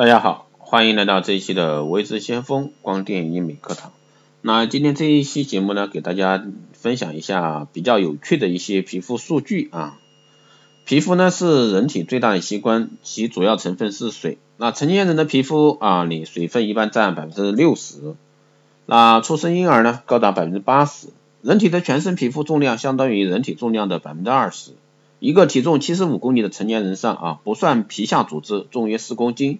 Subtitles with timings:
[0.00, 3.92] 大家好，欢迎来到这一期的微知先锋光电医美课堂。
[4.40, 6.42] 那今天这一期节目呢，给大家
[6.72, 9.98] 分享一下比较有趣的一些皮肤数据啊。
[10.86, 14.38] 皮肤呢是人体最大的器官，其主要成分是水。
[14.56, 18.14] 那成年人的皮肤啊里水分一般占百分之六十，
[18.86, 21.08] 那出生婴儿呢高达百分之八十。
[21.42, 24.70] 人体的全身皮肤重量相当于人体重量的百分之二十。
[25.18, 29.58] 一个体重七十五公斤的成年人上啊，不算皮下组织，重约四公斤。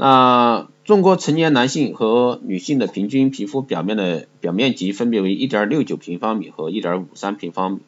[0.00, 7.80] 那中国成年男性和女性的平均皮肤表面的表面积分别为一点六九平方米和一点五三平方米。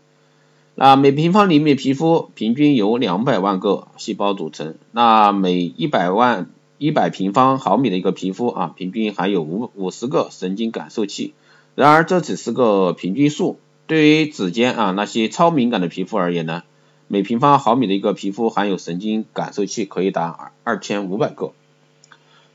[0.74, 4.74] 那每平方厘米皮肤平均由两百万个细胞组成。
[4.90, 11.32] 那每一百万一百平方毫米的一个皮肤啊，平均含有五五十个神经感受器。
[11.76, 13.60] 然而这只是个平均数。
[13.86, 16.64] 对于指尖啊那些超敏感的皮肤而言呢，
[17.08, 21.52] 每平方毫米的一个皮肤含有神经感受器可以达二二千五百个。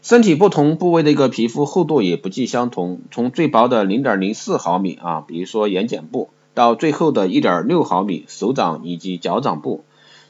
[0.06, 9.84] 身体不同部位的一个皮肤厚度也不尽相同，从最薄的零点零四毫米啊，比如说眼睑部，到最厚的一点六毫米，手掌以及脚掌部。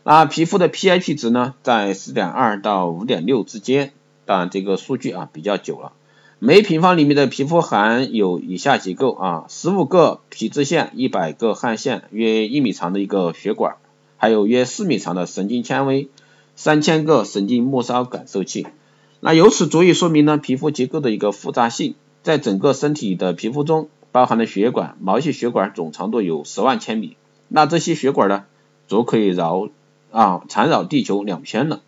[0.06, 3.92] 那皮肤的 pH 值呢，在四点二到五点六之间。
[4.26, 5.92] 当然这个数据啊比较久了。
[6.40, 13.76] 每平方厘米的皮肤含有以下结构啊，十五个皮脂腺，一百个汗腺，约一米长的一个血管，
[14.16, 16.08] 还有约四米长的神经纤维，
[16.56, 18.68] 三千个神经末梢感受器。
[19.26, 27.18] 那由此足以说明呢，皮肤结构的一个复杂性，在整个身体的皮肤中，包含的血管、毛细血管总长度有十万千米，
[27.48, 28.46] 那这些血管呢，
[28.88, 29.70] 足可以绕
[30.12, 31.82] 啊缠绕地球两圈了。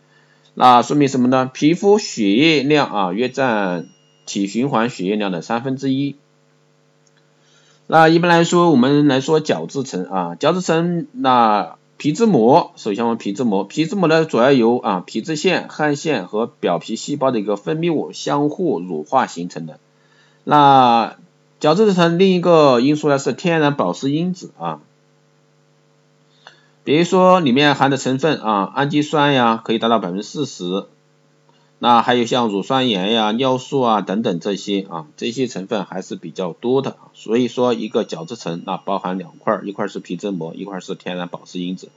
[0.56, 1.46] 那说明什么呢？
[1.54, 3.86] 皮肤血液量啊，约占
[4.26, 6.16] 体循环血液量的三分之一。
[7.86, 11.76] 那一般来说，我们来说角质层啊，角质层那。
[11.98, 19.80] 皮脂膜，首先我们皮脂膜，皮脂膜呢主要由啊皮脂腺、汗腺和表皮细胞的一个分泌物相互乳化形成的。
[20.44, 21.16] 那
[21.60, 24.80] 角质层另一个因素呢是天然保湿因子啊，
[26.84, 30.86] 比如说里面含的成分啊氨基酸呀可以达到百分之四十。
[31.80, 36.98] 那还有像乳酸盐呀、尿素啊等等这些啊，这些成分还是比较多的。
[37.14, 41.90] 所以说一个角质层那包含两块，一块是皮脂膜，一块是天然保湿因子。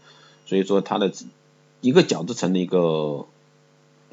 [0.45, 1.13] 所以说它的
[1.81, 3.27] 一个角质层的一个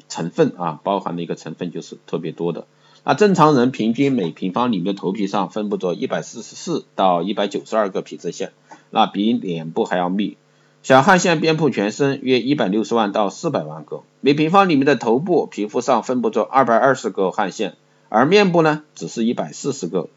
[0.08, 2.66] 成分啊，包含的一个成分就是特别多的。
[3.04, 8.52] 那正常人平均每平方厘米头皮上分布着一百四十四到一百九十二个皮脂腺，
[8.90, 10.38] 那比脸部还要密。
[10.82, 14.02] 小汗腺遍布全身，约一百六十万到四百万个。
[14.20, 17.74] 每平方厘米的头部皮肤上分布着二百二十个汗腺，
[18.08, 20.08] 而面部呢，只是一百四十个，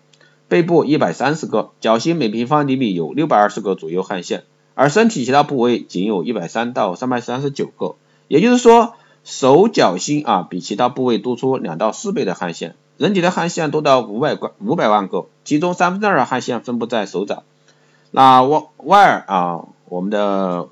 [0.47, 4.43] 背部一百三十个，脚心每平方厘米有六百二十个左右汗腺，
[4.75, 7.95] 而身体其他部位仅有一百三到三百三十九个。
[8.27, 8.93] 也就是说，
[9.25, 12.75] 手脚心啊，比其他部位多出两到四倍的汗腺。
[12.97, 17.43] 人体的汗腺多到五百个五百万个，其中三分之二汗腺分布在手掌。
[18.11, 19.65] 那外外耳啊。
[19.91, 20.69] 我们的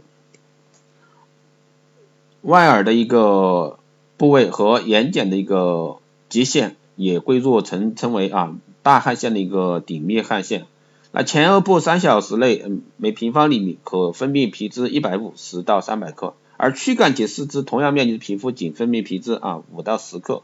[2.42, 3.78] 外耳的一个
[4.16, 5.98] 部位和眼睑的一个
[6.30, 10.68] 极限也归入成称为啊大汗腺的一个顶面汗腺。
[11.12, 20.44] 那前额部三小时内，嗯，每平方厘米可分泌皮脂一百五十到三百克，而躯干及四肢同样面积的皮肤仅分泌皮脂啊五到十克。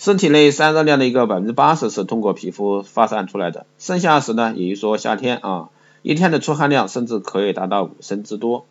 [0.00, 5.68] 身体内散热量的一个百分之八十是通过皮肤发散出来的，剩下时呢，也就是说夏天啊。
[6.02, 8.64] 一天的出汗量甚至可以达到五升之多。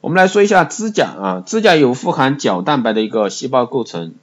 [0.00, 4.14] 我们来说一下指甲啊，指甲有富含角蛋白的一个细胞构成。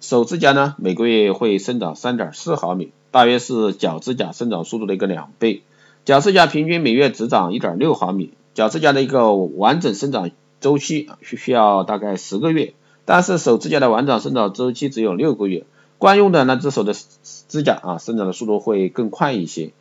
[0.00, 5.62] 手指甲呢，每个月会生长三点四毫米，大约是脚指甲生长速度的一个两倍。
[6.04, 10.30] 脚指甲平均每月只长一点六毫米，脚指甲的一个完整生长
[10.60, 12.74] 周期需需要大概十个月，
[13.04, 15.64] 但是手指甲的完整生长周期只有六个月。
[15.98, 16.94] 惯用的那只手的
[17.48, 19.72] 指甲啊，生长的速度会更快一些。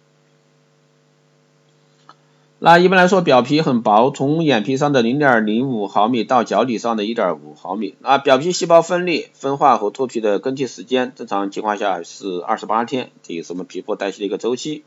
[2.59, 7.93] 那一般来说，表皮很薄，从眼皮上的零点零五毫米到脚底上的一点五毫米。
[7.99, 14.83] 那表皮细胞分裂、分化和脱皮的更替时间，正常情况下是二十八天，这也是我们皮肤代谢的一个周期。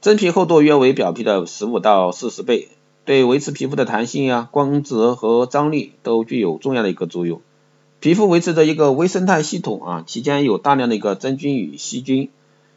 [0.00, 2.68] 真皮厚度约为表皮的十五到四十倍，
[3.04, 7.42] 对维持皮肤的弹性呀、光泽和张力都具有重要的一个作用。
[8.00, 12.30] 皮肤维持着一个微生态系统啊，期间有大量的一个真菌与细菌，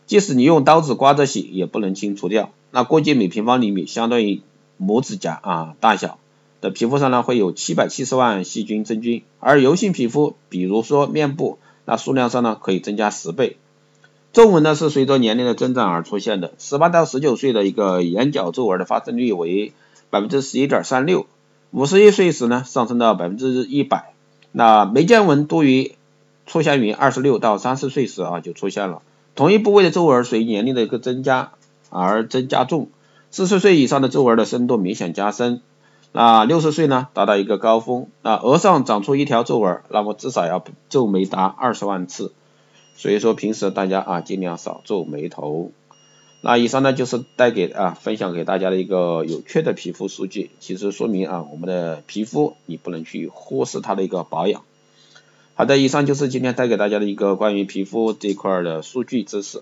[0.06, 2.52] 即使你用刀子刮着洗，也不能清除掉。
[2.72, 4.42] 那估计每平方厘米相当于
[4.82, 6.20] 拇指甲啊大小
[6.62, 13.58] 的皮肤上呢，会有七百七十万细菌真菌，而油性皮肤，比如说面部，那数量上呢可以增加十倍。
[14.34, 19.72] 皱纹呢是随着年龄的增长而出现的，十八到十九岁的一个眼角皱纹的发生率为
[20.10, 21.26] 百分之十一点三六，
[21.72, 24.12] 五十一岁时呢上升到百分之一百。
[24.52, 25.96] 那眉间纹多于
[26.46, 29.02] 出现于二十六到三十岁时啊就出现了，
[29.36, 31.52] 同一部位的皱纹随年龄的一个增加
[31.90, 32.90] 而增加重，
[33.32, 35.62] 四十岁以上的皱纹的深度明显加深，
[36.14, 42.32] 那六十岁呢达到一个高峰，那额上长出一条皱纹，那么至少要皱眉达二十万次，
[42.96, 45.72] 所以说平时大家啊尽量少皱眉头。
[46.42, 54.64] 那以上呢就是带给啊分享给大家的一个有趣的皮肤数据，其实说明啊我们的皮肤你不能去忽视它的一个保养。
[55.58, 59.62] 好的，以上就是今天带给大家的一个关于皮肤这块的数据知识，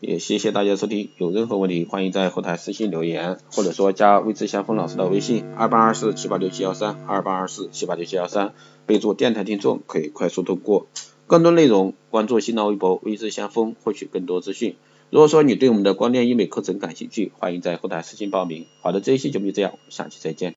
[0.00, 1.10] 也谢谢大家收听。
[1.18, 8.54] 有任何问题欢迎在后台私信留言，或者说加未知先锋老师的微信二八二四七八六七幺三二八二四七八六七幺三，
[8.86, 10.86] 备注电台听众可以快速通过。
[11.26, 14.76] 更多内容关注新浪微博未知先锋，获取更多资讯。
[15.10, 18.66] 如果说你对我们的光电医美课程感兴趣，欢迎在后台私信报名。
[18.82, 20.52] 好的，这一期节目就这样，下期再见。